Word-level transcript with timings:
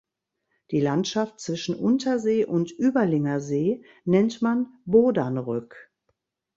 Die 0.71 0.79
Landschaft 0.79 1.39
zwischen 1.39 1.75
Untersee 1.75 2.43
und 2.43 2.71
Überlinger 2.71 3.39
See 3.39 3.83
nennt 4.03 4.41
man 4.41 4.73
Bodanrück. 4.83 5.91